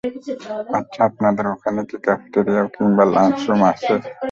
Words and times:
আচ্ছা, 0.77 0.99
আপনাদের 1.09 1.45
এখানে 1.53 1.81
কি 1.89 1.97
ক্যাফেটেরিয়া 2.05 2.63
কিংবা 2.75 3.03
লাঞ্চরুম 3.13 3.61
আছে? 3.71 3.93